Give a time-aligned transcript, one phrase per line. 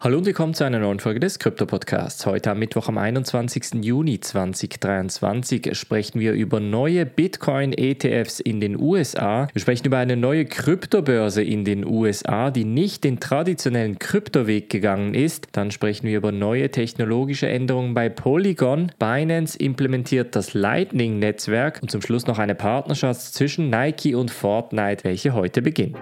[0.00, 2.24] Hallo und willkommen zu einer neuen Folge des Krypto-Podcasts.
[2.24, 3.82] Heute am Mittwoch, am 21.
[3.82, 9.48] Juni 2023, sprechen wir über neue Bitcoin-ETFs in den USA.
[9.52, 15.14] Wir sprechen über eine neue Kryptobörse in den USA, die nicht den traditionellen Kryptoweg gegangen
[15.14, 15.48] ist.
[15.50, 18.92] Dann sprechen wir über neue technologische Änderungen bei Polygon.
[19.00, 25.34] Binance implementiert das Lightning-Netzwerk und zum Schluss noch eine Partnerschaft zwischen Nike und Fortnite, welche
[25.34, 25.98] heute beginnt.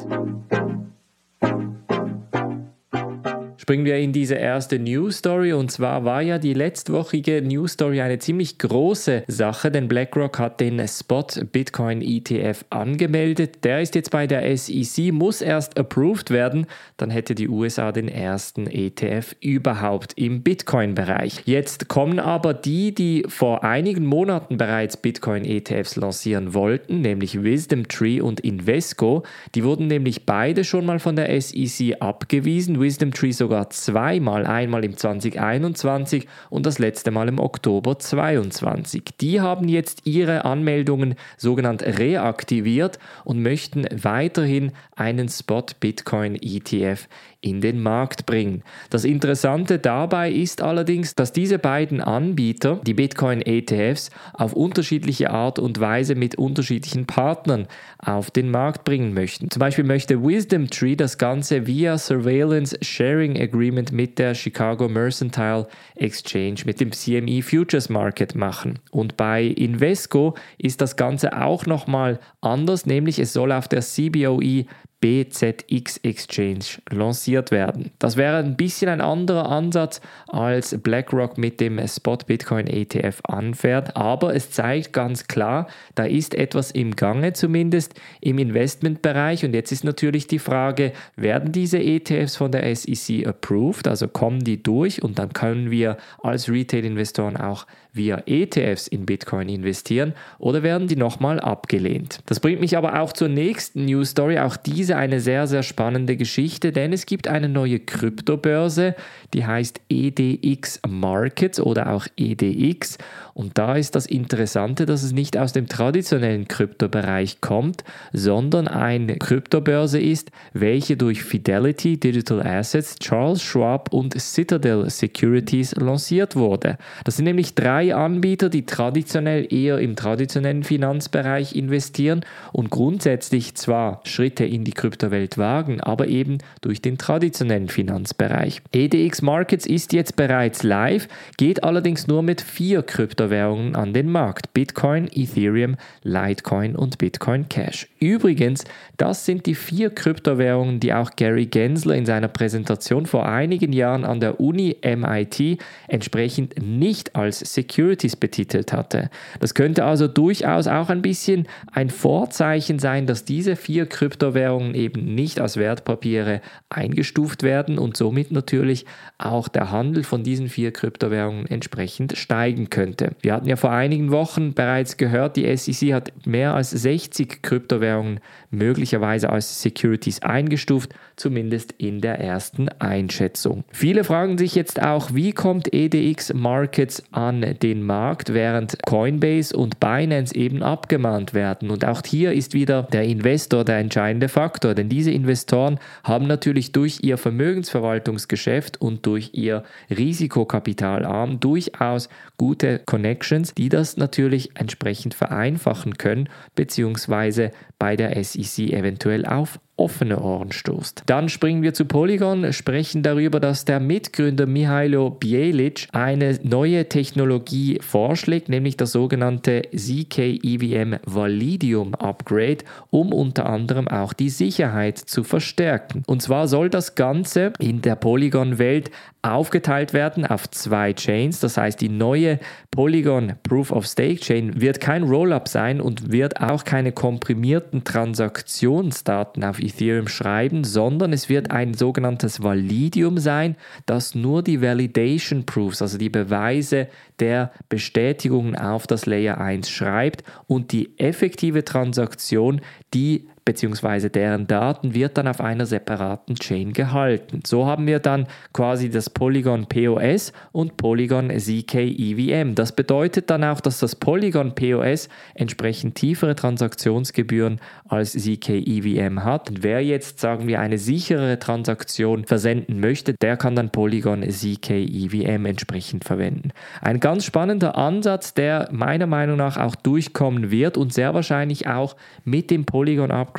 [3.67, 5.53] Springen wir in diese erste News Story.
[5.53, 10.61] Und zwar war ja die letztwochige News Story eine ziemlich große Sache, denn BlackRock hat
[10.61, 13.65] den Spot Bitcoin ETF angemeldet.
[13.65, 16.69] Der ist jetzt bei der SEC, muss erst approved werden.
[16.97, 21.43] Dann hätte die USA den ersten ETF überhaupt im Bitcoin-Bereich.
[21.47, 28.21] Jetzt kommen aber die, die vor einigen Monaten bereits Bitcoin-ETFs lancieren wollten, nämlich Wisdom Tree
[28.21, 29.25] und Invesco.
[29.57, 32.81] Die wurden nämlich beide schon mal von der SEC abgewiesen.
[32.81, 39.05] Wisdom Tree sogar sogar zweimal, einmal im 2021 und das letzte Mal im Oktober 2022.
[39.21, 47.09] Die haben jetzt ihre Anmeldungen sogenannt reaktiviert und möchten weiterhin einen Spot Bitcoin ETF
[47.47, 48.63] in den Markt bringen.
[48.91, 55.79] Das Interessante dabei ist allerdings, dass diese beiden Anbieter die Bitcoin-ETFs auf unterschiedliche Art und
[55.81, 59.51] Weise mit unterschiedlichen Partnern auf den Markt bringen möchten.
[59.51, 65.67] Zum Beispiel möchte Wisdom Tree das Ganze via Surveillance Sharing Agreement mit der Chicago Mercantile
[65.95, 68.79] Exchange, mit dem CME Futures Market machen.
[68.91, 74.67] Und bei Invesco ist das Ganze auch nochmal anders, nämlich es soll auf der CBOE
[75.07, 77.93] BZX Exchange lanciert werden.
[78.01, 83.97] Das wäre ein bisschen ein anderer Ansatz als BlackRock mit dem Spot Bitcoin ETF anfährt,
[83.97, 89.45] aber es zeigt ganz klar, da ist etwas im Gange zumindest im Investmentbereich.
[89.45, 94.43] Und jetzt ist natürlich die Frage, werden diese ETFs von der SEC approved, also kommen
[94.43, 95.05] die durch?
[95.05, 100.15] Und dann können wir als Retail-Investoren auch via ETFs in Bitcoin investieren?
[100.39, 102.21] Oder werden die nochmal abgelehnt.
[102.27, 106.17] Das bringt mich aber auch zur nächsten News Story, auch diese eine sehr, sehr spannende
[106.17, 108.95] Geschichte, denn es gibt eine neue Kryptobörse,
[109.35, 112.99] die heißt EDX Markets oder auch EDX.
[113.35, 119.17] Und da ist das Interessante, dass es nicht aus dem traditionellen Kryptobereich kommt, sondern eine
[119.17, 126.79] Kryptobörse ist, welche durch Fidelity Digital Assets, Charles Schwab und Citadel Securities lanciert wurde.
[127.05, 134.01] Das sind nämlich drei Anbieter, die traditionell eher im traditionellen Finanzbereich investieren und grundsätzlich zwar
[134.05, 138.63] Schritte in die Kryptowelt wagen, aber eben durch den traditionellen Finanzbereich.
[138.73, 144.55] EDX Markets ist jetzt bereits live, geht allerdings nur mit vier Kryptowährungen an den Markt.
[144.55, 147.89] Bitcoin, Ethereum, Litecoin und Bitcoin Cash.
[147.99, 148.65] Übrigens,
[148.97, 154.05] das sind die vier Kryptowährungen, die auch Gary Gensler in seiner Präsentation vor einigen Jahren
[154.05, 159.11] an der Uni MIT entsprechend nicht als Securities betitelt hatte.
[159.41, 165.15] Das könnte also durchaus auch ein bisschen ein Vorzeichen sein, dass diese vier Kryptowährungen eben
[165.15, 168.87] nicht als Wertpapiere eingestuft werden und somit natürlich
[169.19, 173.11] auch der Handel von diesen vier Kryptowährungen entsprechend steigen könnte.
[173.21, 178.21] Wir hatten ja vor einigen Wochen bereits gehört, die SEC hat mehr als 60 Kryptowährungen
[178.51, 183.65] möglicherweise als Securities eingestuft, zumindest in der ersten Einschätzung.
[183.71, 189.81] Viele fragen sich jetzt auch, wie kommt EDX Markets an den Markt, während Coinbase und
[189.81, 191.71] Binance eben abgemahnt werden.
[191.71, 196.73] Und auch hier ist wieder der Investor der entscheidende Faktor, denn diese Investoren haben natürlich
[196.73, 205.99] durch ihr Vermögensverwaltungsgeschäft und durch ihr Risikokapitalarm durchaus gute Connections, die das natürlich entsprechend vereinfachen
[205.99, 211.03] können, beziehungsweise bei der SEC eventuell auf offene Ohren stoßt.
[211.07, 217.79] Dann springen wir zu Polygon, sprechen darüber, dass der Mitgründer Mihailo Bielic eine neue Technologie
[217.83, 226.03] vorschlägt, nämlich das sogenannte ZK-EVM Validium Upgrade, um unter anderem auch die Sicherheit zu verstärken.
[226.07, 228.91] Und zwar soll das Ganze in der Polygon-Welt
[229.27, 231.41] aufgeteilt werden auf zwei Chains.
[231.41, 232.39] Das heißt, die neue
[232.71, 239.45] Polygon Proof of Stake Chain wird kein Rollup sein und wird auch keine komprimierten Transaktionsdaten
[239.45, 245.83] auf Ethereum schreiben, sondern es wird ein sogenanntes Validium sein, das nur die Validation Proofs,
[245.83, 246.89] also die Beweise
[247.21, 252.61] der Bestätigungen auf das Layer 1 schreibt und die effektive Transaktion,
[252.95, 254.11] die bzw.
[254.11, 257.41] deren Daten wird dann auf einer separaten Chain gehalten.
[257.47, 262.55] So haben wir dann quasi das Polygon POS und Polygon ZK EVM.
[262.55, 269.49] Das bedeutet dann auch, dass das Polygon POS entsprechend tiefere Transaktionsgebühren als ZK EVM hat.
[269.49, 274.71] Und wer jetzt, sagen wir, eine sichere Transaktion versenden möchte, der kann dann Polygon ZK
[274.71, 276.51] EVM entsprechend verwenden.
[276.81, 281.97] Ein ganz spannender Ansatz, der meiner Meinung nach auch durchkommen wird und sehr wahrscheinlich auch
[282.25, 283.36] mit dem Polygon Upgrade,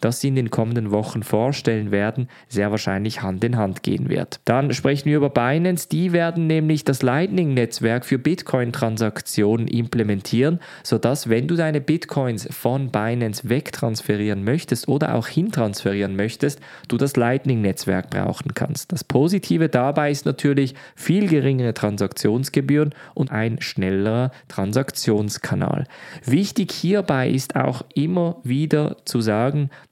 [0.00, 4.40] das sie in den kommenden Wochen vorstellen werden, sehr wahrscheinlich Hand in Hand gehen wird.
[4.44, 5.88] Dann sprechen wir über Binance.
[5.88, 13.48] Die werden nämlich das Lightning-Netzwerk für Bitcoin-Transaktionen implementieren, sodass, wenn du deine Bitcoins von Binance
[13.48, 18.92] wegtransferieren möchtest oder auch hintransferieren möchtest, du das Lightning-Netzwerk brauchen kannst.
[18.92, 25.84] Das Positive dabei ist natürlich viel geringere Transaktionsgebühren und ein schnellerer Transaktionskanal.
[26.24, 29.39] Wichtig hierbei ist auch immer wieder zu sagen,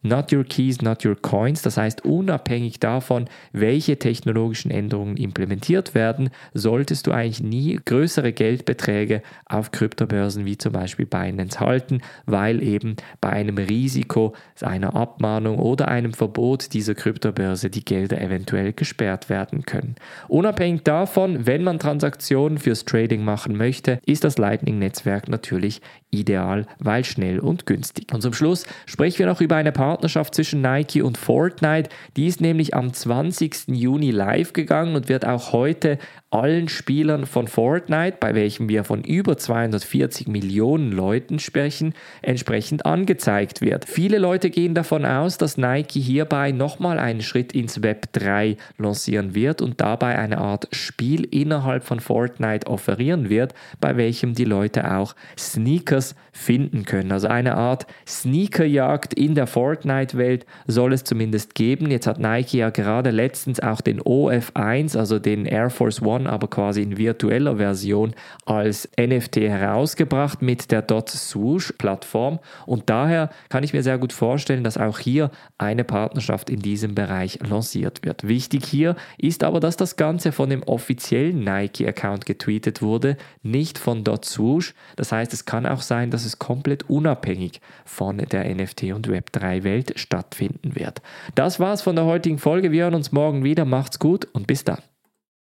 [0.02, 1.62] not your keys, not your coins.
[1.62, 9.22] Das heißt, unabhängig davon, welche technologischen Änderungen implementiert werden, solltest du eigentlich nie größere Geldbeträge
[9.46, 15.88] auf Kryptobörsen wie zum Beispiel Binance halten, weil eben bei einem Risiko einer Abmahnung oder
[15.88, 19.96] einem Verbot dieser Kryptobörse die Gelder eventuell gesperrt werden können.
[20.28, 25.80] Unabhängig davon, wenn man Transaktionen fürs Trading machen möchte, ist das Lightning-Netzwerk natürlich
[26.10, 28.12] ideal, weil schnell und günstig.
[28.12, 31.90] Und zum Schluss sprechen wir noch über eine Partnerschaft zwischen Nike und Fortnite.
[32.17, 33.69] Die ist nämlich am 20.
[33.69, 35.99] Juni live gegangen und wird auch heute
[36.30, 43.62] allen Spielern von Fortnite, bei welchem wir von über 240 Millionen Leuten sprechen, entsprechend angezeigt
[43.62, 43.86] wird.
[43.86, 49.34] Viele Leute gehen davon aus, dass Nike hierbei nochmal einen Schritt ins Web 3 lancieren
[49.34, 54.94] wird und dabei eine Art Spiel innerhalb von Fortnite offerieren wird, bei welchem die Leute
[54.94, 57.10] auch Sneakers finden können.
[57.10, 61.90] Also eine Art Sneakerjagd in der Fortnite-Welt soll es zumindest geben.
[61.90, 66.49] Jetzt hat Nike ja gerade letztens auch den OF1, also den Air Force One, aber
[66.49, 72.41] quasi in virtueller Version als NFT herausgebracht mit der Dot Swoosh Plattform.
[72.67, 76.94] Und daher kann ich mir sehr gut vorstellen, dass auch hier eine Partnerschaft in diesem
[76.94, 78.26] Bereich lanciert wird.
[78.26, 84.05] Wichtig hier ist aber, dass das Ganze von dem offiziellen Nike-Account getweetet wurde, nicht von
[84.05, 84.75] Dot Swoosh.
[84.97, 89.99] Das heißt, es kann auch sein, dass es komplett unabhängig von der NFT- und Web3-Welt
[89.99, 91.00] stattfinden wird.
[91.35, 92.73] Das war's von der heutigen Folge.
[92.73, 93.65] Wir hören uns morgen wieder.
[93.65, 94.79] Macht's gut und bis dann.